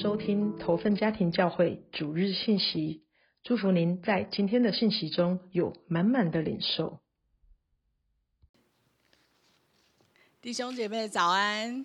[0.00, 3.02] 收听投份家庭教会主日信息，
[3.42, 6.98] 祝福您在今天的信息中有满满的领受。
[10.40, 11.84] 弟兄姐妹早安！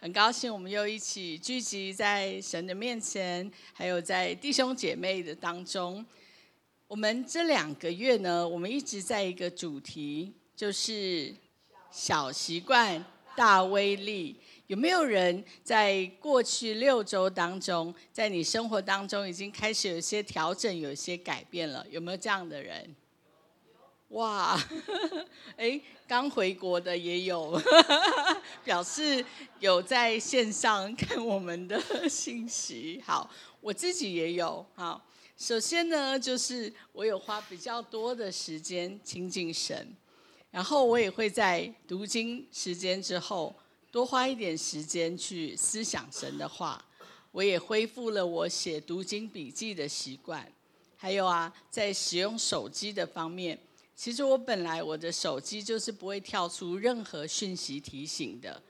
[0.00, 6.02] 很高兴我们又一起聚集在神的面前，还有在弟兄姐妹的当中。
[6.88, 11.34] 我们这两个月呢，我们一直在一个主题，就是
[11.90, 13.04] 小习惯
[13.36, 14.40] 大威力。
[14.70, 21.84] 有没有人在过去六周当中，在你生活当中已经开始有一些调整，有一些改变了？
[21.90, 22.94] 有没有这样的人？
[24.10, 24.56] 哇，
[25.58, 27.60] 哎，刚回国的也有，
[28.62, 29.24] 表示
[29.58, 33.02] 有在线上看我们的信息。
[33.04, 33.28] 好，
[33.60, 34.64] 我自己也有。
[34.76, 35.04] 好，
[35.36, 39.92] 首先呢，就是我有花比较多的时间亲近神，
[40.52, 43.52] 然后我也会在读经时间之后。
[43.90, 46.84] 多花一点时间去思想神的话，
[47.32, 50.46] 我也恢复了我写读经笔记的习惯。
[50.96, 53.58] 还有啊，在使用手机的方面，
[53.96, 58.62] 其实我本来我的手机就是不会跳出任何讯息提醒的。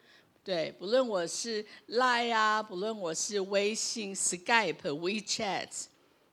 [0.43, 5.69] 对，不论我是 Line 啊，不论我是微信、Skype、WeChat。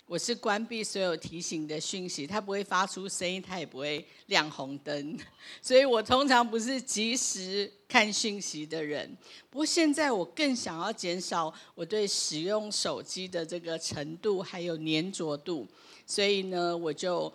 [0.07, 5.19] 我是关闭所有提醒的讯息，它不会发出声音，它也不会亮红灯，
[5.61, 9.17] 所以我通常不是及时看讯息的人。
[9.49, 15.67] 不过现在我更想要减少我对使用手机的这个程度还有粘着度，
[16.05, 17.31] 所以呢，我就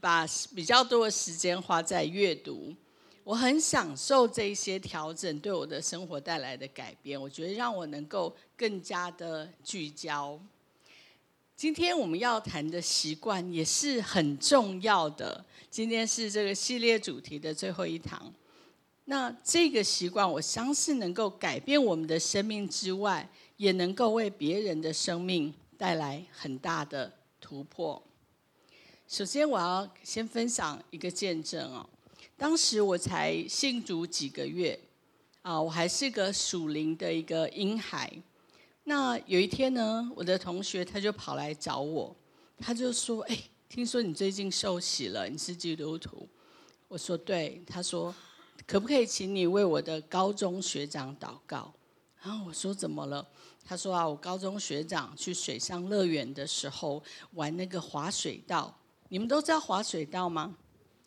[0.00, 2.74] 把比较多的时间花在阅读。
[3.22, 10.40] 我很享受这些调整对我的生活带来的改变，我觉得让我能够更加的聚焦。
[11.62, 15.44] 今天我们要谈的习惯也是很重要的。
[15.70, 18.34] 今天是这个系列主题的最后一堂。
[19.04, 28.02] 那这个习惯，我相信能够改变我们的生命之外，也能够为别人的生命带来很大的突破。
[29.06, 31.88] 首先，我要先分享一个见证哦。
[32.36, 34.76] 当时我才信主几个月，
[35.42, 38.12] 啊，我还是个属灵的一个婴孩。
[38.84, 42.14] 那有一天呢，我的同学他就跑来找我，
[42.58, 43.38] 他就说：“哎，
[43.68, 46.28] 听说你最近受洗了，你是基督徒。”
[46.88, 48.14] 我说：“对。”他说
[48.66, 51.72] ：“可不可以请你为我的高中学长祷告？”
[52.22, 53.26] 然后我说：“怎么了？”
[53.64, 57.02] 他说：“啊，我高中学长去水上乐园的时候
[57.34, 58.76] 玩那个滑水道，
[59.08, 60.56] 你们都知道滑水道吗？”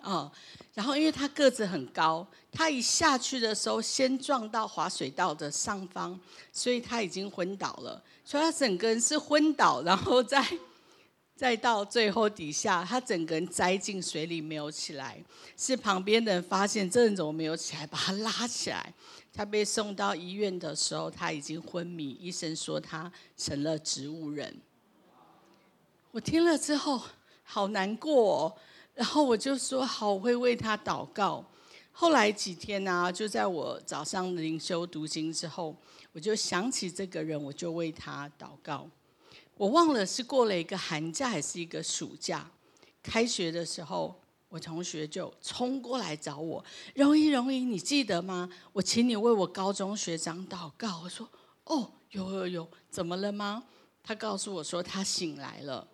[0.06, 0.32] 啊，
[0.76, 6.18] 然后因为他个子很高，他一下去的时候先撞到滑水道的上方，
[6.54, 8.00] 所以他已经昏倒了。
[8.24, 10.46] 所以他整个人是昏倒，然后再
[11.36, 15.18] 再到最后底下，他整个人栽进水里没有起来。
[15.58, 18.94] 是旁边的人发现这人怎么没有起来，把他拉起来。
[19.34, 24.56] 他被送到医院的时候，他已经昏迷，医生说他成了植物人。
[26.12, 27.02] 我听了之后
[27.44, 28.56] 好难过。
[28.96, 31.46] 然后我就说好，我会为他祷告。
[31.92, 35.76] 后来几天呢，就在我早上灵修读经之后，
[36.14, 38.90] 我就想起这个人，我就为他祷告。
[39.56, 42.50] 我忘了是过了一个寒假还是一个暑假，
[43.04, 44.20] 开学的时候，
[44.50, 46.64] 我同学就冲过来找我，
[46.96, 48.50] 容易容易，你记得吗？
[48.74, 51.02] 我请你为我高中学长祷告。
[51.04, 51.30] 我说
[51.66, 53.64] 哦，有有有，怎么了吗？
[54.04, 55.88] 他告诉我说他醒来了。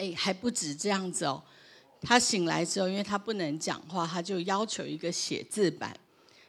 [0.00, 1.42] 哎，还不止这样子哦。
[2.00, 5.94] 他醒来之后，因为他不能讲话，他就要求一个写字板，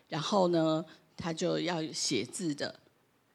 [0.08, 0.84] 然后呢，
[1.18, 2.80] 他就要写字的。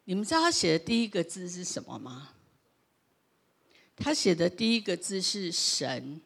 [0.04, 2.30] 你们知道他写的第一个字是什么吗？
[3.94, 6.20] 他写的第一个字是“神”。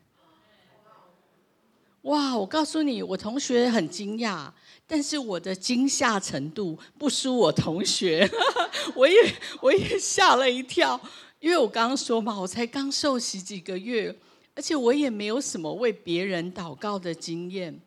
[2.02, 2.36] 哇！
[2.36, 4.50] 我告诉你，我同学很惊讶，
[4.86, 8.30] 但是我的惊吓程度不输我同学，
[8.94, 10.98] 我也我也吓了一跳。
[11.40, 14.14] 因为我刚刚说嘛，我才刚受洗几个月，
[14.54, 17.80] 而且我也没有什么为别人祷告的经验，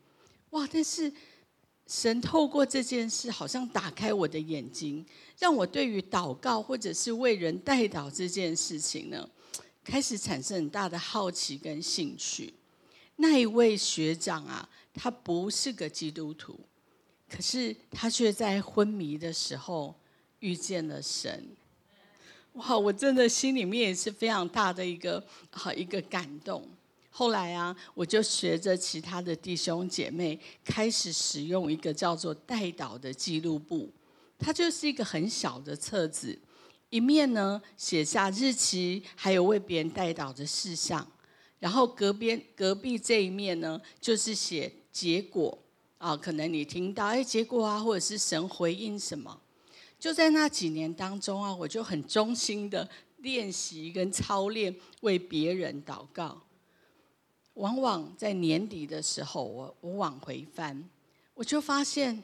[0.49, 0.67] 哇！
[0.71, 1.13] 但是
[1.85, 5.05] 神透过这件事，好像打开我的眼睛，
[5.37, 9.29] 让我对于祷告或者是为人代祷这件事情呢，
[9.83, 12.53] 开始产生很大的好奇跟兴趣。
[13.17, 16.59] 那一位学长啊，他不是个基督徒，
[17.29, 19.93] 可是他却在昏迷的时候
[20.39, 21.45] 遇见了神。
[22.53, 26.67] 哇，我真的心里面也是非常大的一个好一个感动。
[27.09, 33.91] 后来啊，我就学着其他的弟兄姐妹，开始使用一个叫做代祷的记录簿。
[34.37, 36.37] 它就是一个很小的册子，
[36.89, 41.07] 一面呢写下日期，还有为别人代祷的事项。
[41.59, 45.57] 然后隔边隔壁这一面呢，就是写结果
[45.97, 49.39] 啊，可能你听到哎结果啊，或者是神回应什么。
[50.03, 52.85] 就在那几年当中啊，我就很衷心的
[53.19, 56.41] 练习跟操练为别人祷告。
[57.53, 60.83] 往往在年底的时候，我我往回翻，
[61.33, 62.21] 我就发现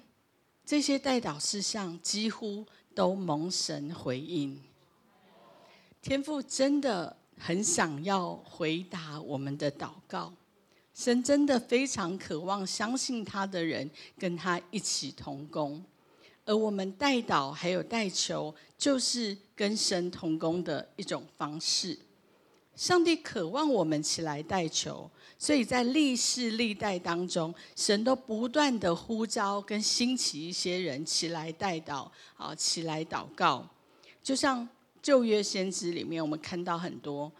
[0.66, 4.62] 这些代祷事项几乎都蒙神回应。
[6.02, 10.34] 天父真的很想要回答我们的祷告，
[10.94, 15.82] 神真的非常渴望相信他的人跟他一起同工，
[16.50, 21.96] 而我们代祷还有代求，就是跟神同工的一种方式。
[22.76, 25.08] 上帝渴望我们起来代求。
[25.38, 33.64] 所以在历世历代当中，神都不断的呼召跟兴起一些人起来代祷，啊，起来祷告。
[34.24, 34.68] 就像
[35.04, 37.32] 旧约先知里面，我们看到很多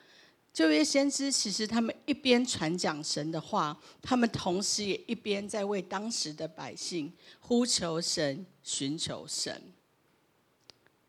[0.60, 9.72] 旧约先知，其实他们一边传讲神的话，他们同时也一边在为当时的百姓呼求神、寻求神。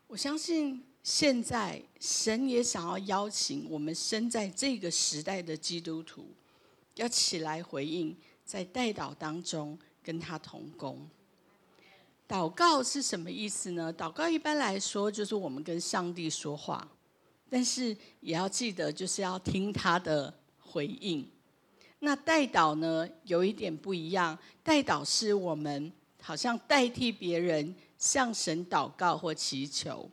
[0.06, 6.28] 我相信现在神也想要邀请我们生在这个时代的基督徒。
[6.94, 11.10] 要起来回应，在代祷当中跟他同工。
[12.28, 13.92] 祷告是什么意思呢？
[13.92, 16.88] 祷告一般来说就是我们跟上帝说话，
[17.50, 21.28] 但是也要记得就是要听他的回应。
[21.98, 24.38] 那代祷呢，有一点不一样。
[24.62, 25.92] 代祷是我们
[26.22, 30.08] 好像代替别人向神祷告或祈求。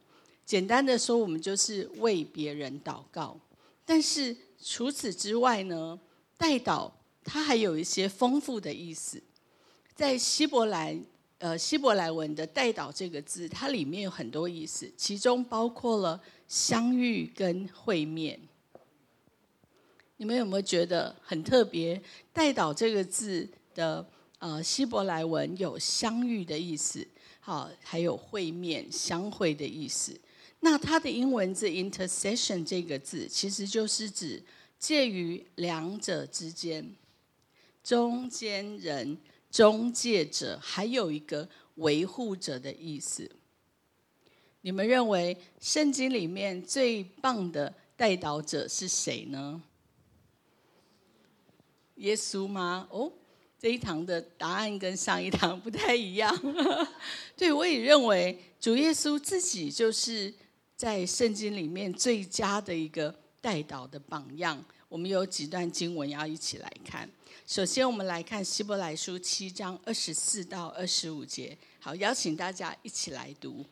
[0.45, 3.39] 简单的说，我们就是为别人祷告。
[3.85, 5.97] 但是除此之外呢？
[6.37, 6.91] 代祷，
[7.23, 9.21] 它还有一些丰富的意思。
[9.95, 10.99] 在希伯来，
[11.39, 18.39] 呃，希伯来文的“代祷”这个字，它里面有很多意思，其中包括了相遇跟会面。
[20.17, 22.01] 你们有没有觉得很特别
[22.33, 24.05] ？“代祷”这个字的
[24.39, 27.07] 呃希伯来文有相遇的意思，
[27.39, 30.19] 好，还有会面、相会的意思。
[30.61, 34.43] 那它的英文字 “intercession” 这个字，其实就是指。
[34.79, 36.93] 介于两者之间，
[37.83, 39.17] 中间人、
[39.49, 43.29] 中介者，还有一个维护者的意思。
[44.61, 49.61] 你们认为圣经里面最棒的代导者是谁呢？
[51.95, 52.87] 耶稣吗？
[52.91, 53.11] 哦，
[53.57, 56.35] 这一堂的答案跟上一堂不太一样。
[57.35, 60.33] 对，我也认为主耶稣自己就是
[60.75, 63.15] 在圣经里面最佳的一个。
[63.39, 67.09] 代导的榜样，我们有几段经文要一起来看。
[67.47, 71.57] 首先，我们来看希伯来书七章二十四到二十五节。
[71.79, 73.65] 好，邀请大家一起来读。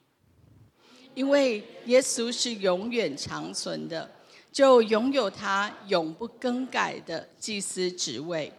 [1.14, 4.10] 因为耶稣是永远长存的，
[4.50, 8.50] 就拥有他永不更改的祭司职位。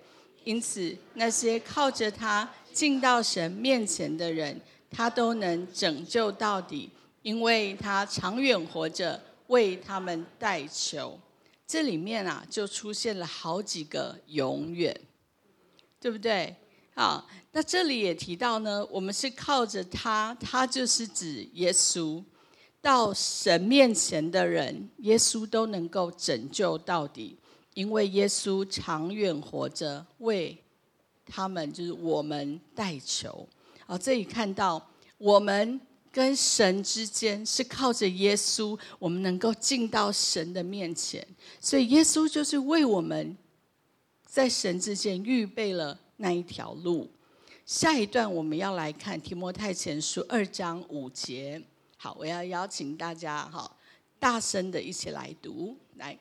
[0.45, 4.61] 因此，那些靠着他进到神面前的人，
[4.91, 6.91] 他都能拯救到底，
[7.23, 9.19] 因为他长远活着。
[9.47, 11.17] 为他们代求，
[11.67, 14.99] 这里面啊就出现了好几个永远，
[16.01, 16.55] 对不对？
[16.95, 22.23] 啊，那这里也提到呢，我们是靠着他，他就是指耶稣，
[22.81, 27.37] 到神面前的人，耶稣都能够拯救到底，
[27.75, 30.57] 因为耶稣长远活着，为
[31.27, 33.49] 他们就是我们代求。
[33.87, 34.89] 啊，这里看到
[35.19, 35.81] 我们。
[36.17, 41.23] 跟神之间是靠着耶稣，我们能够进到神的面前，
[41.61, 43.37] 所以耶稣就是为我们
[44.25, 47.11] 在神之间预备了那一条路。
[47.67, 51.63] 下一段我们要来看提摩太前书二章五节。
[51.99, 53.71] 好，我要邀请大家哈，
[54.19, 56.19] 大声的一起来读来，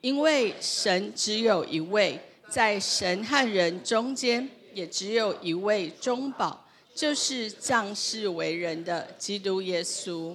[0.00, 6.65] 因为神只有一位，在神和人中间也只有一位中保。
[6.96, 10.34] 就是降世为人的基督耶稣，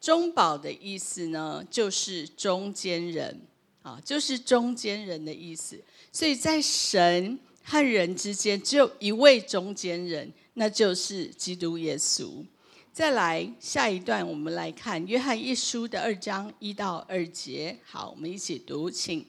[0.00, 3.38] 中保的意思呢，就是中间人
[3.82, 5.78] 啊，就是中间人的意思。
[6.10, 12.42] 所以在神和人之间，只有一位中间人，那就是基督耶稣。
[12.90, 17.76] 再来下一段，我们来看约翰一书的二章一到二节。
[17.84, 19.26] 好，我们一起读，请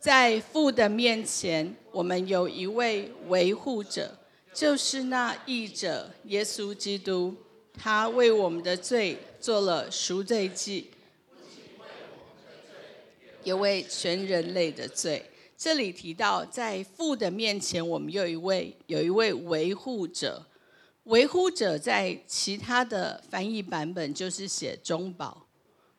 [0.00, 4.18] 在父的面前，我们有一位维护者。
[4.56, 7.34] 就是那义者耶稣基督，
[7.74, 10.90] 他为我们的罪做了赎罪祭，
[13.44, 15.30] 也为全人类的罪。
[15.58, 20.46] 这里提到，在父的面前，我们有一位有一位维护者。
[21.04, 25.46] 维护者在其他的翻译版本就是写中保，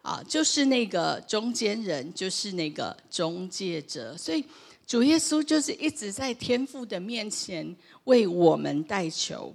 [0.01, 4.17] 啊，就是那个中间人，就是那个中介者。
[4.17, 4.43] 所以。
[4.87, 7.75] 主耶稣就是一直在天父的面前
[8.05, 9.53] 为我们代求，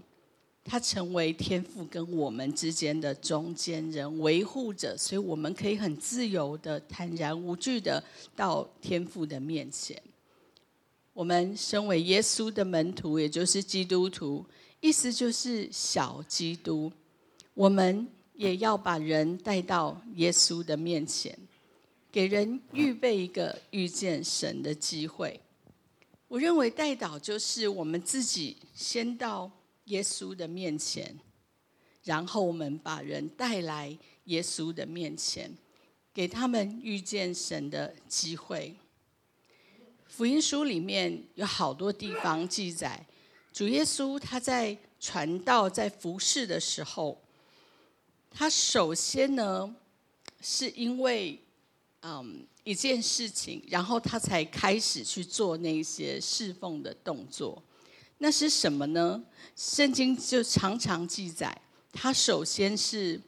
[0.63, 8.05] 他成为天父跟我们之间的中间人、维护者，所以我们可以很自由的、坦然无惧的
[8.37, 10.01] 到天父的面前。
[11.15, 14.45] 我们身为耶稣的门徒，也就是基督徒，
[14.81, 16.93] 意思就是小基督。
[17.55, 21.39] 我们也要把人带到耶稣的面前，
[22.13, 25.41] 给人预备一个遇见神的机会。
[26.29, 29.51] 我认为代祷就是我们自己先到
[29.85, 31.19] 耶稣的面前，
[32.05, 35.51] 然后我们把人带来耶稣的面前，
[36.13, 38.77] 给他们遇见神的机会。
[40.07, 43.07] 福音书里面有好多地方记载，
[43.55, 47.19] 主耶稣他在传道、在服侍的时候，
[48.31, 49.75] 他首先呢，
[50.43, 51.43] 是因为
[52.03, 57.63] 嗯一件事情，然后他才开始去做那些侍奉的动作。
[58.19, 59.25] 那是什么呢？
[59.57, 61.61] 圣经就常常记载，
[61.93, 63.21] 他首先是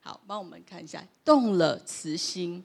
[0.00, 2.64] 好，帮我们看一下，动了慈心。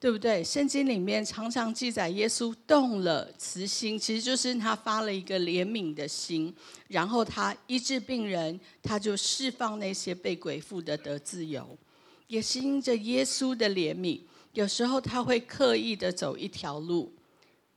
[0.00, 0.42] 对不对？
[0.42, 6.52] 圣经里面常常记载耶稣动了慈心，其实就是他发了一个怜悯的心，
[6.88, 11.76] 然后他医治病人，他就释放那些被鬼附的得自由，
[12.28, 14.22] 也是因着耶稣的怜悯。
[14.54, 17.12] 有时候他会刻意的走一条路，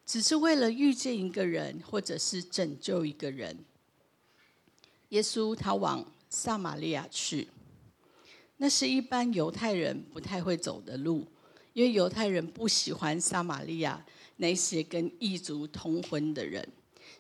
[0.06, 3.65] 只是为了遇见一个人，或者是拯救一个人。
[5.10, 7.50] 耶稣他往撒玛利亚去，
[8.56, 11.27] 那是一般犹太人不太会走的路。
[11.74, 14.03] 因为犹太人不喜欢撒玛利亚
[14.38, 16.68] 那些跟异族通婚的人，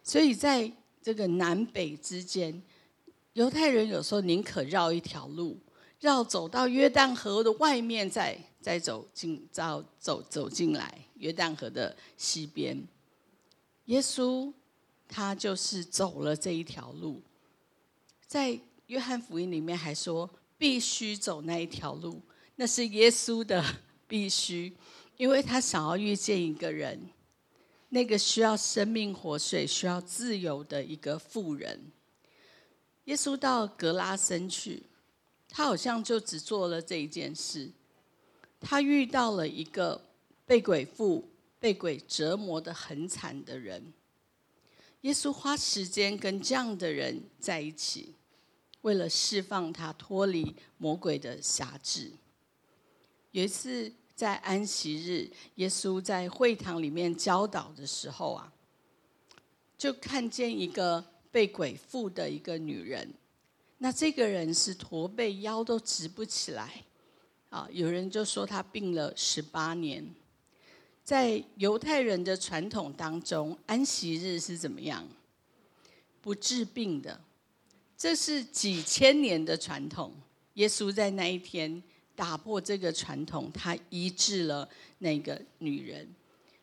[0.03, 2.61] 所以在这个南北之间，
[3.33, 5.59] 犹太人有时候宁可绕一条路，
[5.99, 12.87] 绕走到约旦河的外面，再再走进，走走走进来约旦河的西边。
[13.85, 14.53] 耶稣
[15.07, 17.21] 他就是走了这一条路，
[18.27, 22.21] 在约翰福音里面还说必须走那一条路，
[22.55, 23.63] 那是耶稣的。
[24.07, 24.73] 必须，
[25.17, 27.09] 因为他想要遇见一个人，
[27.89, 31.91] 那个需要生命活水、需要自由的一个妇人。
[33.05, 34.83] 耶稣到格拉森去，
[35.49, 37.71] 他好像就只做了这一件事。
[38.59, 40.01] 他遇到了一个
[40.45, 41.29] 被鬼附、
[41.59, 43.93] 被鬼折磨的很惨的人。
[45.01, 48.15] 耶稣花时间跟这样的人在一起，
[48.83, 52.13] 为了释放他脱离魔鬼的辖制。
[53.33, 53.91] 有一次。
[54.15, 58.53] 在安息日，耶稣在会堂里面教导的时候啊，
[59.75, 63.11] 就看见一个被鬼附的一个女人。
[63.79, 66.83] 那这个人是驼背，腰都直不起来。
[67.49, 70.07] 啊，有人就说他病了十八年。
[71.03, 75.05] 在犹太人的传统当中，安息日是怎么样？
[76.21, 77.19] 不治病的，
[77.97, 80.13] 这是几千年的传统。
[80.53, 81.81] 耶稣在那一天。
[82.15, 84.67] 打破这个传统，他医治了
[84.99, 86.07] 那个女人。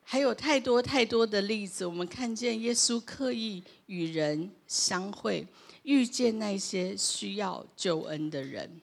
[0.03, 5.47] 还有太多太多的例子，我们看见耶稣刻意与人相会，
[5.85, 8.81] 遇见那些需要救恩的人。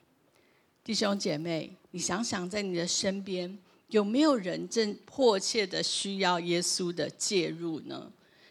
[0.82, 3.58] 弟兄姐妹，你想想，在你的身边
[3.88, 8.10] 有没有人正迫切的需要耶稣的介入呢？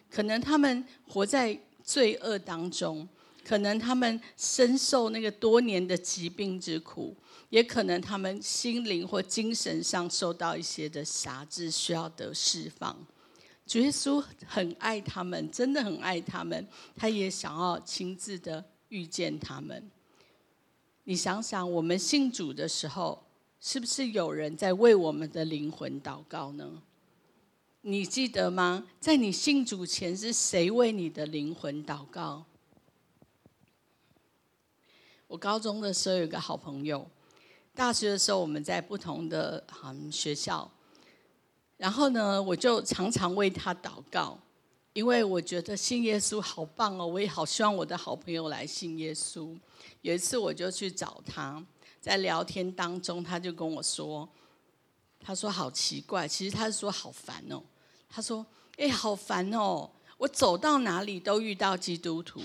[0.10, 3.08] 可能他们活在罪恶当中，
[3.48, 7.16] 可能他们深受那个多年的疾病之苦。
[7.50, 12.94] 也可能他们心灵或精神上受到一些的辖制，需要得释放。
[13.66, 19.90] 主耶稣很爱他们，真的很爱他们，他也想要亲自的遇见他们。
[21.06, 23.26] 你想想，我们信主的时候，
[23.62, 26.84] 是不是有人在为我们的灵魂祷告呢？
[27.80, 28.86] 你记得吗？
[29.00, 32.46] 在你信主前，是谁为你的灵魂祷告？
[35.28, 37.06] 我高中的时候有个好朋友。
[37.76, 40.70] 大学的时候，我们在不同的嗯学校，
[41.76, 44.40] 然后呢，我就常常为他祷告，
[44.94, 49.56] 因为我觉得信耶稣好棒哦，我也好希望我的好朋友来信耶稣。
[50.02, 51.64] 有一次，我就去找他，
[52.02, 54.28] 在聊天当中，他就跟我说
[55.20, 57.62] ：“他说好奇怪，其实他是说好烦哦。
[58.10, 58.44] 他说：
[58.78, 62.42] 哎，好烦哦，我走到哪里都遇到基督徒。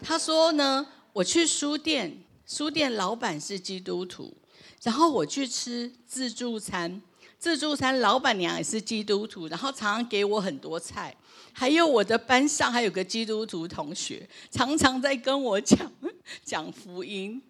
[0.00, 4.34] 他说呢，我去书店。”书店老板是基督徒，
[4.82, 7.00] 然后我去吃自助餐，
[7.38, 11.16] 自助餐老板娘也是基督徒，然后常常给我很多菜。
[11.52, 15.92] 还有我的班上还有个基督徒同学，常常在跟我讲
[16.44, 17.40] 讲福音。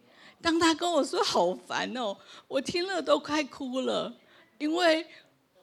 [0.43, 2.14] 当他跟我说好烦哦，
[2.47, 4.14] 我听了都快哭了，
[4.59, 5.07] 因为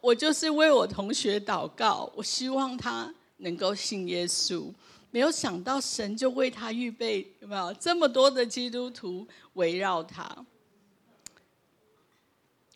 [0.01, 4.74] 我就是为我同学祷告，我希望他能够信耶稣。
[5.10, 10.46] 没有想到神就为他预备，有没有这么多的基督徒围绕他？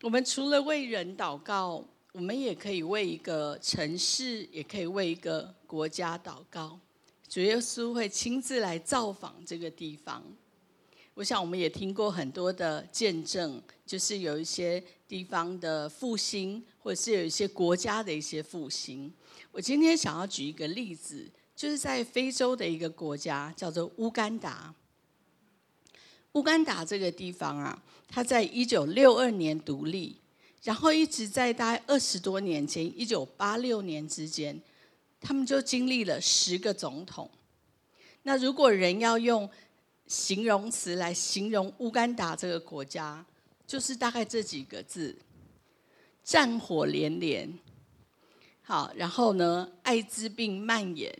[0.01, 6.79] 我们除了为人祷告，我们也可以为一个城市，也可以为一个国家祷告。
[7.27, 10.23] 主耶稣会亲自来造访这个地方。
[11.13, 19.13] 我想我们也听过很多的见证，就是有一些地方的复兴，或者是有一些国家的一些复兴。
[19.51, 21.29] 我今天想要举一个例子。
[21.61, 24.73] 就是在非洲的一个国家，叫做乌干达。
[26.31, 30.17] 乌干达这个地方啊，它在一九六二年独立，
[30.63, 34.59] 然后一直在大概二十多年前，一九八六年之间，
[35.19, 37.29] 他们就经历了十个总统。
[38.23, 39.47] 那如果人要用
[40.07, 43.23] 形容词来形容乌干达这个国家，
[43.67, 45.15] 就是大概这几个字：
[46.23, 47.59] 战火连连。
[48.63, 51.13] 好，然后呢，艾滋病蔓延。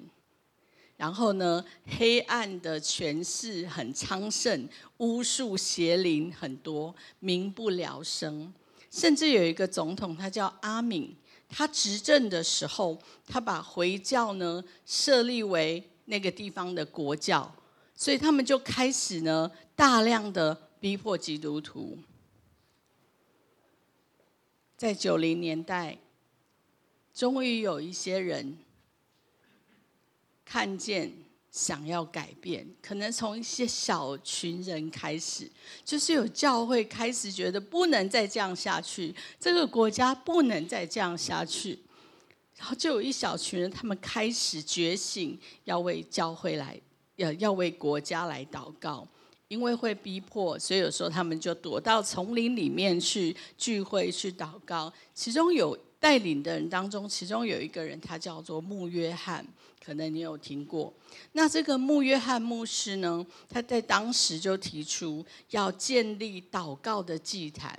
[1.01, 1.65] 然后呢，
[1.97, 8.53] 黑暗的权势很昌盛，巫术邪灵很多，民不聊生。
[8.91, 11.15] 甚至有一个总统，他叫阿敏，
[11.49, 17.51] 他执政的时候，他把回教呢设立为那个地方的国教，
[17.95, 21.97] 所以他们就开始呢大量的逼迫基督徒。
[24.77, 25.97] 在九零年代，
[27.11, 28.55] 终于有一些人。
[30.51, 31.09] 看见
[31.49, 35.49] 想要改变，可能从一些小群人开始，
[35.85, 41.79] 就是有教会开始觉得不能再这样下去，这个国家不能再这样下去，
[42.57, 46.77] 然后就有一小群人，他们开始觉醒，要为教会来，
[47.15, 49.07] 要要为国家来祷告，
[49.47, 54.91] 因为会逼迫，所以有时候他们就躲到丛林里面去聚会去祷告。
[55.13, 59.45] 其中有带领的人当中，其中有一个人，他叫做穆约翰。
[59.83, 60.93] 可能你有听过，
[61.31, 63.25] 那这个穆约翰牧师呢？
[63.49, 67.75] 他在当时就提出要建立祷告的祭坛，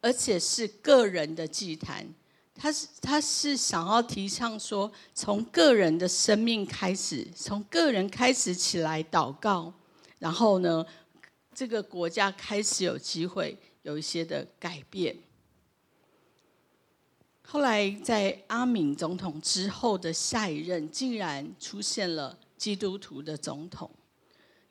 [0.00, 2.06] 而且是个人的祭坛。
[2.54, 9.72] 他是他是想要提倡说，从个人的生命开始，从个人开始起来祷告，
[10.20, 10.86] 然后呢，
[11.52, 15.16] 这个国家开始有机会有一些的改变。
[17.48, 23.88] 后来，在阿敏总统之后的下一任，竟然出现了基督徒的总统。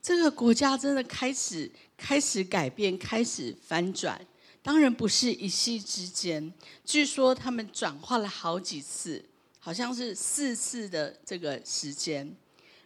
[0.01, 4.19] 这个国家真的开始开始改变，开始翻转。
[4.61, 9.23] 当然不是一夕之间，据说他们转化了好几次，
[9.57, 12.35] 好像是四次的这个时间。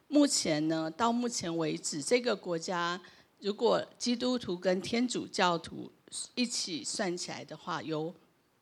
[0.08, 3.02] 目前呢，到目前为止，这个国家
[3.40, 5.92] 如果基督徒跟天主教徒
[6.36, 8.14] 一起算起来的话，有。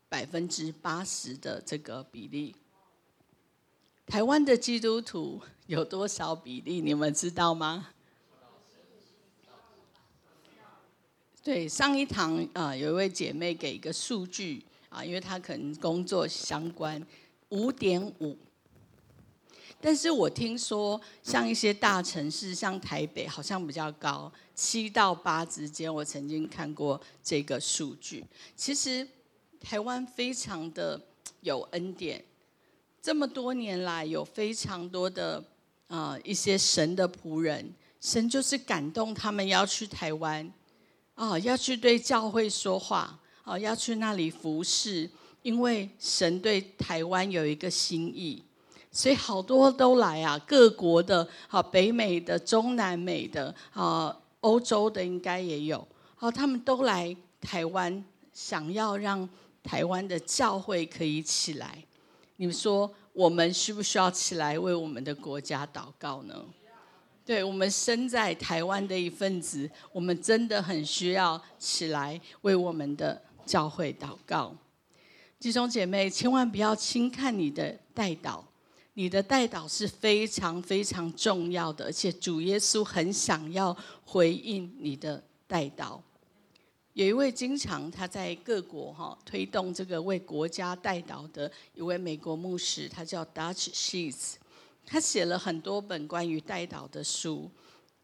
[0.10, 2.56] 百分之八十的这个比例，
[4.06, 6.80] 台湾的基督徒有多少比例？
[6.80, 7.89] 你们知道吗？
[11.43, 17.06] 对，上一堂啊，有一位姐妹给一个数据啊，因为她可能工作相关，
[17.50, 18.38] 五点五。
[19.82, 25.93] 但是我听说，像一些大城市，像台北，好像比较高，七到八之间。
[25.93, 28.24] 我曾经看过这个数据，
[28.56, 29.06] 其实。
[29.60, 31.00] 台湾非常的
[31.41, 32.24] 有恩典，
[33.02, 35.43] 这么多年来有非常多的
[35.88, 40.52] 啊一些神的仆人，神就是感动他们要去台湾，
[41.15, 45.10] 啊要去对教会说话，啊要去那里服侍，
[45.41, 48.43] 因为神对台湾有一个心意，
[48.91, 59.30] 所以好多都来啊，各国的啊北美的、中南美的啊欧洲的应该也有，好他们都来台湾，想要让。
[59.67, 61.84] 台湾的教会可以起来，
[62.38, 66.45] 你们说我们需不需要起来为我们的国家祷告呢？
[67.25, 74.56] 对我们身在台湾的一份子，我们真的很需要起来为我们的教会祷告。
[75.38, 78.41] 弟兄姐妹，千万不要轻看你的代祷，
[78.93, 83.75] 你的代祷是非常非常重要的，而且主耶稣很想要
[84.06, 85.99] 回应你的代祷。
[86.97, 94.33] 有一位经常他在各国哈推动这个为国家代祷的一位美国牧师，他叫 Dutch Sheets，
[94.83, 97.51] 他写了很多本关于代祷的书。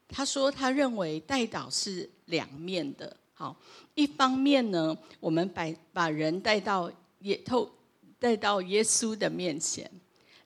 [0.08, 3.60] 他说他认为代祷是两面的，好，
[3.96, 7.68] 一方面呢，我们把把人带到耶透
[8.20, 9.88] 带到耶稣的面前；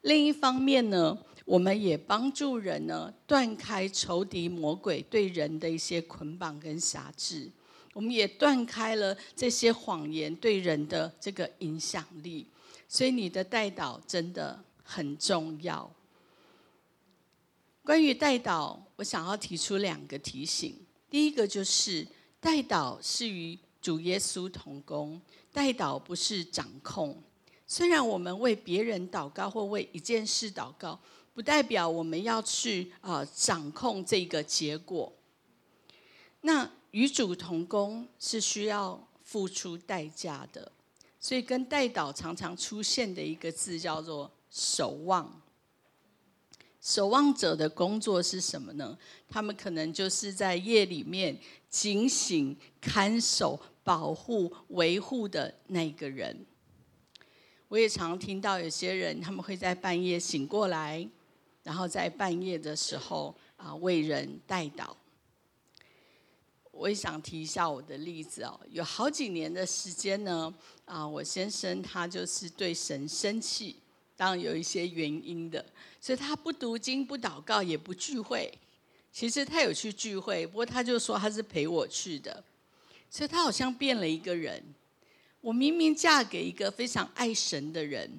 [0.04, 7.52] 另一方面呢，我们也帮助人呢断开仇敌魔鬼对人的一些捆绑跟辖制。
[7.98, 12.46] 我们也断开了这些谎言对人的这个影响力，
[12.88, 15.92] 所以你的代祷真的很重要。
[17.84, 20.80] 关于代祷，我想要提出两个提醒。
[21.10, 22.08] 第一个就是
[22.40, 25.20] 代祷是与主耶稣同工，
[25.52, 27.20] 代祷不是掌控。
[27.66, 31.00] 虽然我们为别人祷告或为一件事祷告，
[31.34, 35.12] 不代表我们要去啊掌控这个结果。
[36.42, 40.72] 那与主同工是需要付出代价的，
[41.20, 45.42] 所以跟代祷常常出现的一个字叫做守望。
[46.80, 48.98] 守望者的工作是什么呢？
[49.28, 51.38] 他们可能就是在夜里面
[51.70, 56.46] 警醒、看守、保护、维护的那个人。
[57.68, 61.06] 我也常听到有些人，他们会在半夜醒过来，
[61.64, 64.96] 然后在半夜的时候啊为人代祷。
[66.78, 70.54] 我也想提一下我的例子哦，有好几年的时间呢，
[70.86, 73.78] 啊，我先生他就是对神生气。
[74.16, 75.64] 当然有一些原因的，
[76.02, 78.52] 所以他不读经、不祷告、也不聚会。
[79.12, 82.44] 其实他有去聚会，不过他就说他是陪我去的，
[83.12, 84.64] 所以他好像变了一个人。
[85.40, 88.10] 我明明嫁给一个非常爱神的人，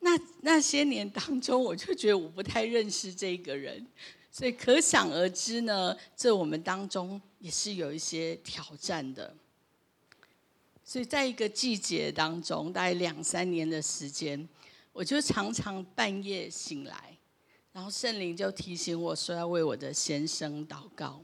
[0.00, 0.10] 那
[0.42, 3.86] 那些年当中，我就觉得我不太认识这个人，
[4.30, 9.34] 所以可想而知呢，这我们当中也是有一些挑战的。
[10.84, 14.48] 所以在一个季节当中，大概两三年的时间。
[14.90, 17.16] 我就常常半夜醒来，
[17.70, 21.22] 然后圣灵就提醒我说要为我的先生祷告，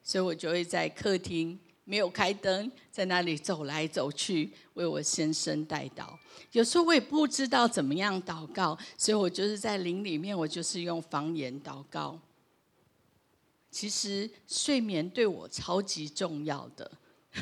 [0.00, 6.16] 所以我就会在客厅没有开灯，在那里走来走去为我先生代祷。
[6.52, 12.16] 有时候我也不知道怎么样祷告，所以我就是在灵里面，我就是用方言祷告。
[13.70, 16.90] 其实睡眠对我超级重要的，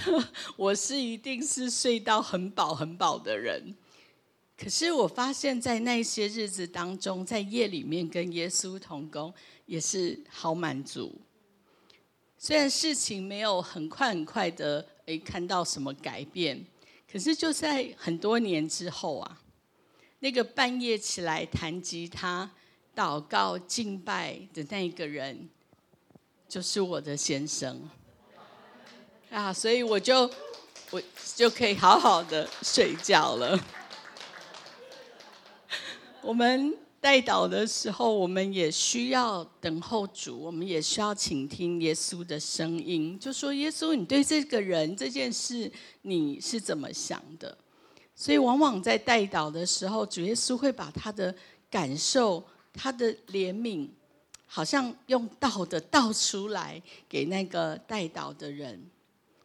[0.56, 3.74] 我是一定是睡到很饱很饱的人。
[4.56, 9.32] 可是我发现，在那些日子当中，在夜里面跟耶稣同工，
[9.66, 11.20] 也是好满足。
[12.36, 16.66] 虽然事情没有很快很快的诶看到什么改变，
[17.10, 19.42] 可是就在很多年之后啊，
[20.18, 22.50] 那个半夜起来弹吉他、
[22.94, 25.48] 祷告、敬拜的那一个人，
[26.48, 27.78] 就是我的先生
[29.30, 30.28] 啊，所以我就
[30.90, 31.02] 我
[31.36, 33.58] 就可以好好的睡觉了。
[36.22, 43.18] 我们带祷的时候，我们也需要等候主，我们也需要倾听耶稣的声音。
[43.18, 45.70] 就说耶稣，你对这个人这件事
[46.02, 47.56] 你是怎么想的？
[48.14, 51.32] 所以，往往在带祷的时候，主耶稣会把他的
[51.70, 53.88] 感受、他的怜悯，
[54.48, 58.84] 好像用道的道出来给那个带倒的人。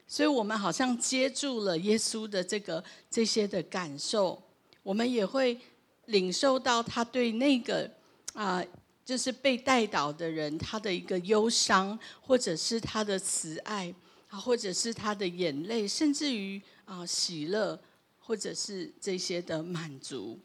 [0.07, 4.41] 所以我们好像接住了耶稣的这个这些的感受，
[4.81, 5.59] 我们也会。
[6.07, 7.89] 领受到他对那个
[8.33, 8.61] 啊，
[9.05, 13.95] 就是被带倒的人，他的一个忧伤，或者是他的慈爱
[14.27, 17.79] 啊，或者是他的眼泪，甚至于啊喜乐，
[18.19, 20.37] 或者是这些的满足，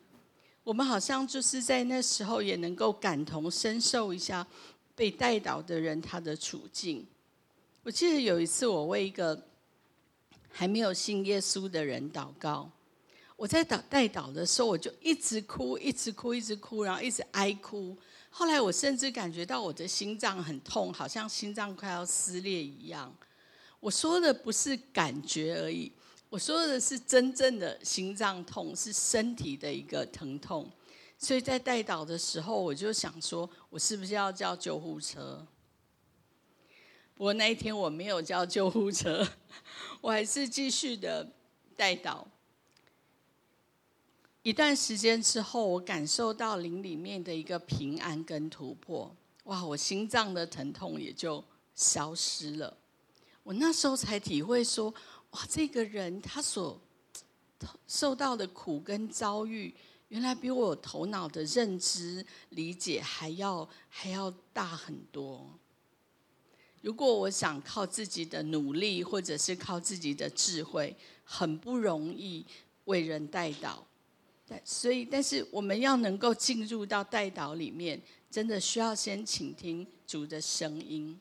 [0.68, 4.46] 我们好像就是在那时候也能够感同身受一下
[4.94, 7.06] 被带倒的人他的处境。
[7.82, 9.46] 我记得有一次，我为一个
[10.50, 12.70] 还没有信耶稣的人祷告。
[13.34, 17.96] 我在祷代祷的时候，我就一直哭，一直哭，一直哭，然后一直哀哭。
[18.28, 23.10] 后来我甚至感觉到我的心脏很痛，好像心脏快要撕裂一样。
[23.80, 25.90] 我说的不是感觉而已，
[26.30, 30.70] 我说的是真正的心脏痛，是身体的一个疼痛。
[31.16, 35.46] 所以在代祷的时候，我就想说，我是不是要叫救护车？
[37.14, 39.26] 不过那一天我没有叫救护车，
[40.00, 41.26] 我还是继续的
[41.76, 42.24] 代祷。
[44.42, 49.14] 一段时间之后，我感受到灵里面的一个平安跟突破，
[49.44, 49.64] 哇！
[49.64, 51.42] 我心脏的疼痛也就
[51.74, 52.76] 消失了。
[53.42, 54.94] 我那时候才体会说，
[55.30, 56.80] 哇，这个人他所
[57.86, 59.74] 受到的苦跟遭遇，
[60.08, 65.46] 原来比我头脑的认知理解还要还要大很多。
[66.80, 72.46] 如果我想靠自己的努力，或者是靠自己的智慧，很不容易
[72.84, 73.84] 为人带导。
[74.64, 81.18] 所以，但是我们要能够进入到代祷里面，真的需要先倾听主的声音。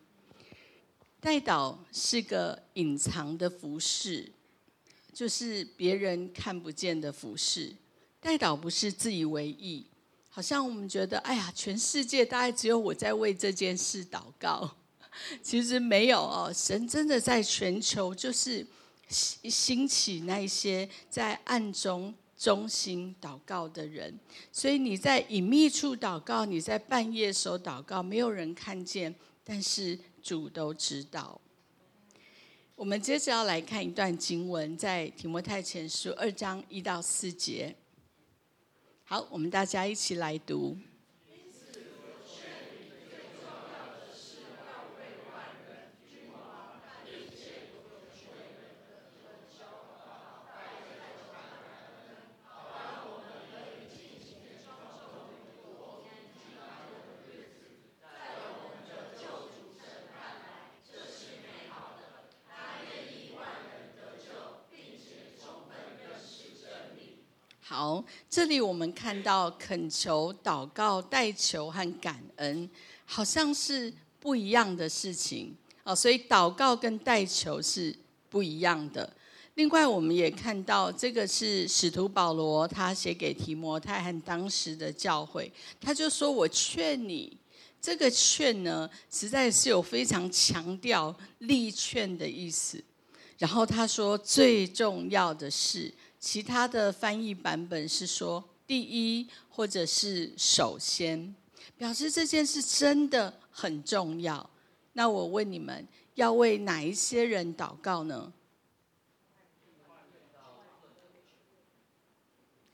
[1.28, 4.32] 代祷是个隐藏的服饰，
[5.12, 7.76] 就是别人看不见的服饰。
[8.22, 9.86] 代祷不是自以为意，
[10.30, 14.74] 好像我们觉得，哎呀，全世界大概只有我在为这件事祷告。
[15.44, 18.66] 其实没有哦，神真的在全球就是
[19.10, 22.16] 兴起那些在暗中。
[22.38, 24.18] 忠心祷告的人。
[24.52, 29.14] 所以你在隐秘处祷告，你在半夜时候祷告，没有人看见，
[29.44, 31.40] 但是主都知道。
[32.76, 37.74] 我们接着要来看一段经文，在提摩太前书二章一到四节。
[39.06, 40.78] 好，我们大家一起来读。
[67.70, 72.70] 好，这里我们看到恳求、祷告、代求和感恩，
[73.04, 75.54] 好像是不一样的事情
[75.84, 75.94] 哦。
[75.94, 77.94] 所以祷告跟代求是
[78.30, 79.12] 不一样的。
[79.56, 85.52] 另外，我们也看到这个是使徒保罗他写给提摩太和当时的教会，
[85.82, 87.36] 他就说：“我劝你，
[87.82, 92.82] 这个劝呢，实在是有非常强调力劝的意思。”
[93.38, 101.36] 然后他说：“最重要的是。”其他的翻译版本是说第一，或者是首先，
[101.78, 104.50] 表示这件事真的很重要。
[104.94, 108.34] 那我问你们，要为哪一些人祷告呢？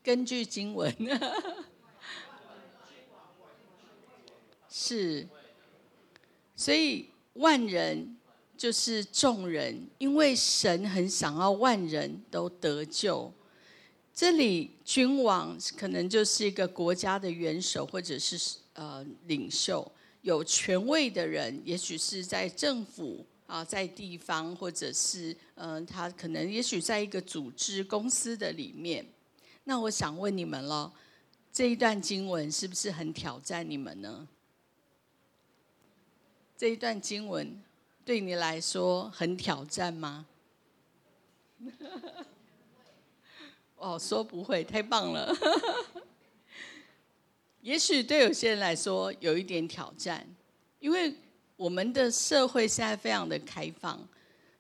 [0.01, 0.95] 根据经文，
[4.69, 5.27] 是，
[6.55, 8.17] 所以万人。
[8.55, 13.31] 就是众人，因为神很想要万人都得救。
[14.13, 29.05] 这里君王可能就是一个国家的元首，或者是呃领袖，有权位的人，也许是在政府啊，在地方，或者是嗯，他可能也许在一个组织公司的里面。
[29.63, 30.93] 那我想问你们了，
[31.51, 34.27] 这一段经文是不是很挑战你们呢？
[36.55, 37.61] 这一段经文。
[38.05, 40.25] 对你来说很挑战吗？
[43.77, 45.33] 哦，说不会，太棒了。
[47.61, 50.27] 也许对有些人来说有一点挑战，
[50.79, 51.15] 因为
[51.55, 54.05] 我们的社会现在非常的开放，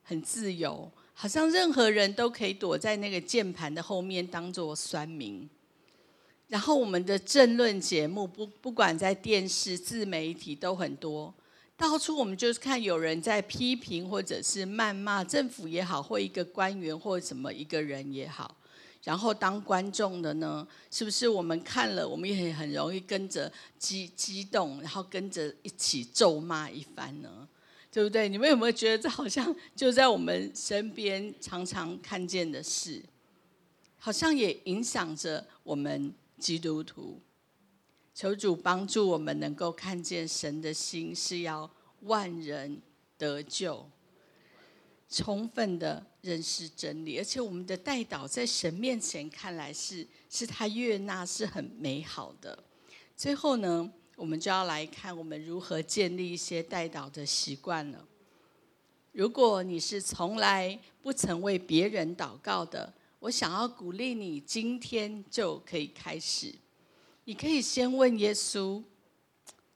[0.03, 5.49] 很自由，好像任何人都可以躲在那个键盘的后面当做酸民。
[6.47, 11.33] 然后我们的政论节目，不不管在电视、自媒体都很多。
[11.75, 18.55] 到处我们就是看有人在批评或者是谩骂政府也好，或一个官员或什么一个人也好，
[19.03, 27.47] 然后当观众的呢，是不是我们看了，我们也很容易跟着激激动，然后跟着一起咒骂一番呢？
[27.91, 28.29] 对不对？
[28.29, 33.03] 你们有没有觉得这好像就在我们身边常常看见的事，
[33.97, 37.21] 好像也影响着我们基督徒？
[38.13, 41.69] 求主帮助我们能够看见神的心是要
[42.01, 42.81] 万人
[43.17, 43.89] 得救，
[45.09, 52.63] 充分的认识真理，而且我们的代祷在神面前看来是是他悦纳，是很美好的。
[53.15, 58.05] 最后呢，我们就要来看我们如何建立一些代祷的习惯了。
[59.11, 66.53] 如果你是从来不曾为别人祷告的，我想要鼓励你，今天就可以开始。
[67.25, 68.83] 你可以先问耶稣：“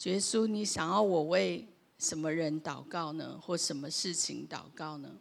[0.04, 1.66] 耶稣，你想要我为
[1.98, 3.40] 什么人祷告呢？
[3.42, 5.18] 或什么事情祷告呢？”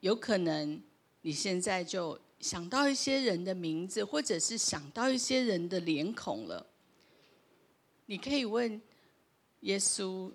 [0.00, 0.80] 有可能
[1.22, 6.64] 你现在就想到一些人的名字，或者是想到一些人的脸孔了。
[8.06, 8.80] 你可以问
[9.62, 10.32] 耶稣，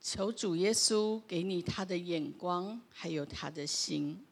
[0.00, 4.24] 求主耶稣给你他的眼光，还有他的心。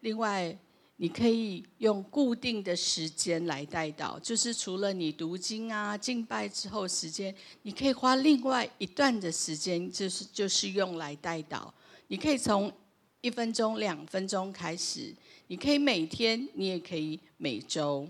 [0.00, 0.58] 另外。
[1.02, 11.70] 你可以用固定的时间来带祷，就是除了你读经啊、敬拜之后时间，你可以花另外一段的时间，就是就是用来带祷。
[12.08, 12.70] 你可以从
[13.22, 15.14] 一分钟、两分钟开始，
[15.46, 18.06] 你可以每天，你也可以每周。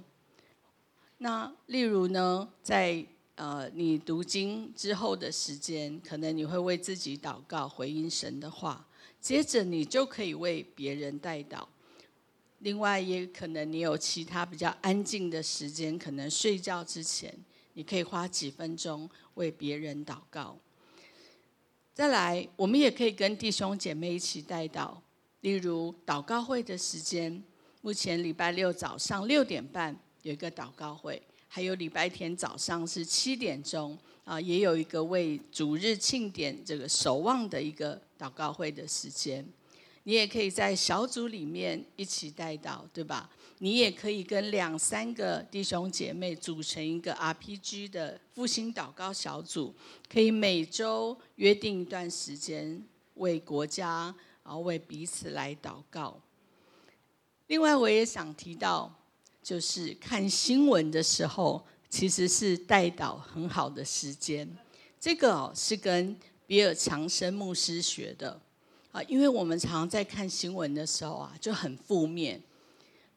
[1.19, 8.85] 那例如呢，在呃你读经之后的时间，可能你会为自己祷告，回应神的话，
[9.21, 11.65] 接着你就可以为别人带祷。
[12.61, 17.35] 另外，也可能你有其他比较安静的时间，可能睡觉之前，
[17.73, 20.59] 你可以花几分钟为别人祷告。
[21.95, 24.95] 再来，我们也可以跟弟兄姐妹一起带祷，
[25.41, 27.43] 例如祷告会的时间，
[27.81, 39.47] 目前礼拜六早上六点半有一个祷告会，还有礼拜天早上是七点钟啊，也有一个为主日庆典这个守望的一个祷告会的时间。
[40.05, 43.31] 你也可以在小组里面一起带祷，对吧？
[43.59, 49.75] 你也可以跟两三个弟兄姐妹组成一个 RPG 的复兴祷告小组，
[50.09, 52.83] 可以每周约定一段时间
[53.17, 56.19] 为国家，然后为彼此来祷告。
[57.49, 58.91] 另外，我也想提到，
[59.43, 64.49] 就是看新闻的时候，其实是带祷很好的时间。
[64.99, 68.41] 这个哦是跟比尔强生牧师学的
[68.93, 72.41] 啊，因为我们常常在看新闻的时候啊，就很负面。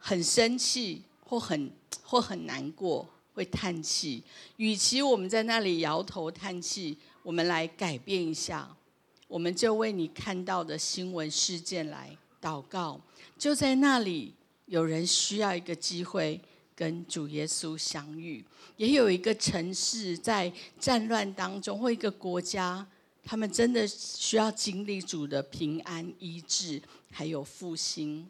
[0.06, 1.72] 很生气，或很
[2.04, 4.22] 或很难过，会叹气。
[4.58, 8.76] 与其我们在那里摇头叹气，我们来改变一下，
[9.30, 13.00] 我们就为你看到的新闻事件来祷告。
[13.38, 14.34] 就在那里，
[14.66, 16.42] 有人需要一个机会
[16.76, 18.44] 跟主耶稣相遇，
[18.76, 22.86] 也有一个城市在战乱当中，或一个国家，
[23.24, 28.28] 他们真的需要经历主的平安医治，还有复兴。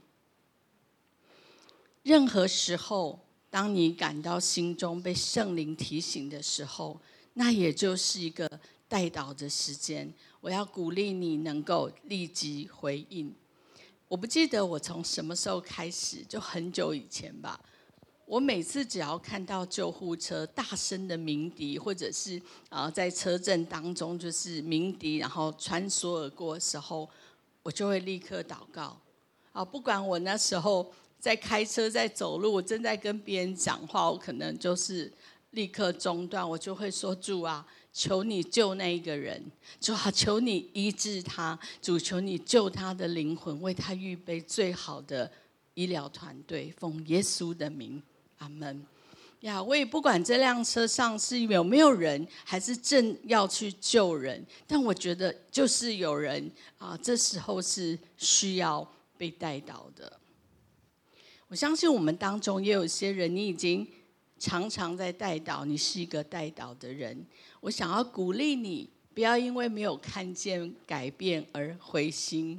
[2.03, 6.99] 任何时候，当你感到心中被圣灵提醒的时候，
[7.33, 8.47] 那也就是一个
[8.87, 10.13] 代祷的时间。
[10.41, 13.33] 我要鼓励你能够立即回应。
[14.09, 17.59] 我不记得我从什么时候开始，就很久以前吧。
[18.25, 27.09] 我每次只要看到救护车大声的鸣笛，或者是啊在车阵当中就是鸣笛，然后穿梭而过的时候，
[27.61, 28.97] 我就会立刻祷告。
[29.51, 30.91] 啊，不管我那时候。
[31.23, 35.09] 在开车，在走路，我正在跟别人讲话，我可能就是
[35.51, 39.41] 立刻中断，我就会说：“主啊，求你救那一个人，
[39.79, 45.31] 主啊，求你医治他，主求你救他的灵魂，为他预备最好的
[45.75, 48.03] 医疗团队，奉耶稣的名，
[48.43, 48.85] 阿门。”
[49.41, 60.19] 呀，我也不管这辆车上是有没有人，还是正要去救人，但我觉得就是有人啊，这时候是需要被带到的。
[61.49, 63.85] 我相信我们当中也有些人，你已经
[64.39, 67.25] 常常在带导，你是一个带导的人。
[67.59, 72.57] 我想要鼓励你，不要因为没有看见改变而灰心。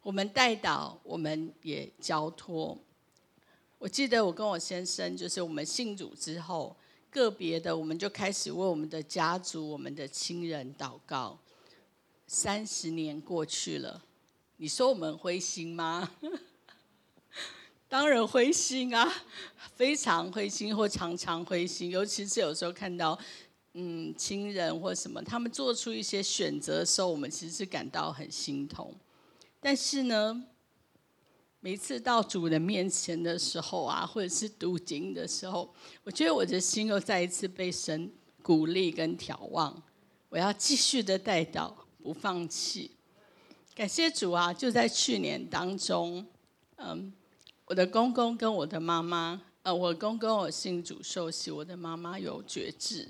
[0.00, 2.78] 我们带导，我们也交托。
[3.82, 6.76] 我记得我跟我先生，就是我们信主之后，
[7.10, 11.36] 个别的我们就开始为我们的家族、我们的亲人祷告。
[12.28, 14.00] 三十年过去了，
[14.58, 16.08] 你说我们灰心吗？
[17.90, 19.12] 当然灰心啊，
[19.74, 23.18] 非常灰心或常常灰心，尤其是有时候看到，
[23.72, 28.94] 嗯，亲人或什么，他们做出一些选择的时候，我们其实是感到很心痛。
[29.58, 30.44] 但是呢，
[31.64, 35.72] 每次到主的面前的时候啊，或者是读经的时候，
[36.02, 38.10] 我觉得我的心又再一次被神
[38.42, 39.80] 鼓励跟眺望，
[40.28, 42.90] 我要继续的带到，不放弃。
[43.76, 44.52] 感谢主啊！
[44.52, 46.26] 就在去年当中，
[46.78, 47.12] 嗯。
[47.64, 53.08] 我的公公跟我的妈妈，呃，我公公我信主受洗，我的妈妈有觉志，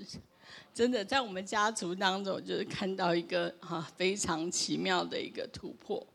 [0.71, 6.05] 真的在我们家族当中，就是看到一个哈非常奇妙的一个突破。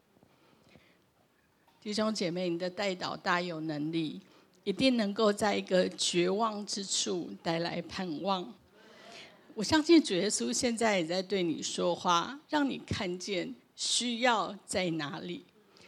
[1.80, 4.20] 弟兄姐妹，你的带导大有能力，
[4.64, 8.52] 一定能够在一个绝望之处带来盼望。
[9.54, 15.44] 我相信主耶稣现在也在对你说话，让你看见需要在哪里。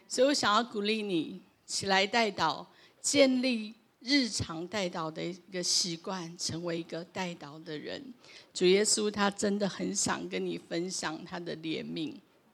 [0.08, 1.40] 所以我想要鼓励你。
[1.70, 2.68] 起来带导，
[3.00, 8.12] 建立日常带导的一个习惯，成为一个带导的人。
[8.52, 12.12] 主耶稣他真的很想跟你分享他的怜悯、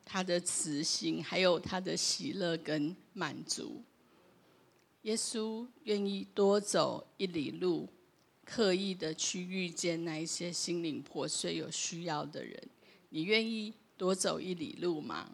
[0.08, 3.82] 他的慈心，还有他的喜乐跟满足。
[5.02, 7.88] 耶稣愿意多走一里路，
[8.44, 12.56] 刻意的去遇见那一些心灵破碎、有需要的人。
[13.08, 15.28] 你愿意多走一里路吗？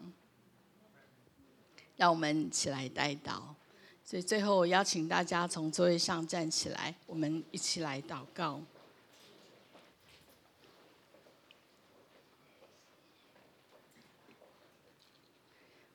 [1.95, 3.55] 让我们起来带导。
[4.03, 8.59] 所以最后，我邀请大家从座位上站起来，我们一起来祷告。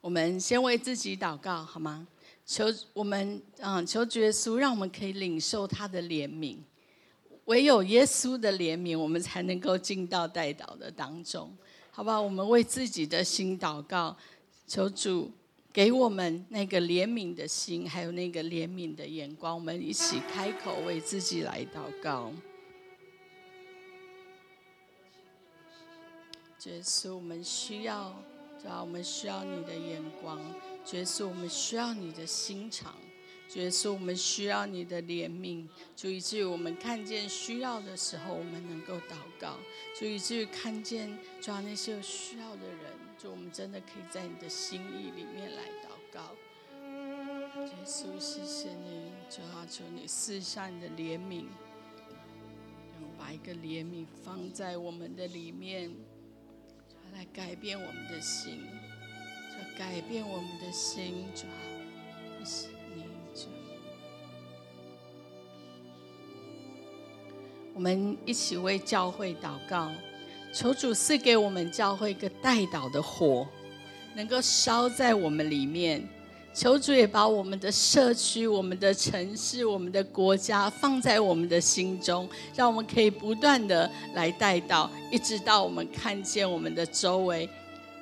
[0.00, 2.06] 我们先为自己祷告，好吗？
[2.46, 6.56] 求我们，嗯，求耶稣，让我们可以领受他的怜悯。
[7.46, 11.54] 唯有耶稣的怜悯，我们才能够进到代祷的当中，
[11.90, 12.20] 好不好？
[12.20, 14.16] 我们为自己的心祷告，
[14.66, 15.30] 求主。
[15.70, 22.32] 给我们那个怜悯的心，还有那个怜悯的眼光，我们一起开口为自己来祷告。
[26.64, 28.12] 耶稣，我们需要，
[28.62, 30.38] 主啊，我们需要你的眼光；
[30.92, 32.92] 耶稣，我们需要你的心肠；
[33.54, 35.66] 耶稣，我们需要你的怜悯。
[35.94, 39.54] 就以至于我们看见需要的时候，我们能够祷告；
[39.98, 42.98] 就以至于看见，主啊，那些有需要的人。
[43.16, 45.88] 就我们真的可以在你的心意里面来祷。
[46.10, 46.34] 告。
[47.60, 51.44] 耶稣，谢谢你，主啊，求你赐下你的怜悯，
[53.18, 55.90] 把一个怜悯放在我们的里面，
[57.14, 58.60] 来改变我们的心，
[59.50, 61.58] 就改变我们的心，主啊，
[62.38, 63.02] 谢谢你，
[63.34, 63.48] 主。
[67.74, 69.92] 我们一起为教会祷告，
[70.52, 73.46] 求主赐给我们教会一个带导的火，
[74.14, 76.08] 能够烧在我们里面。
[76.54, 87.48] 求主也把我们的社区、我们的城市、我们的国家放在我们的心中，让我们可以不断的来带到，一直到我们看见我们的周围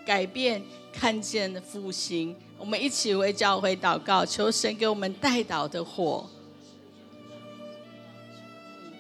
[0.06, 2.34] 改变，看见复兴。
[2.58, 6.26] 我们一起为教会祷告，求神给我们带导的火。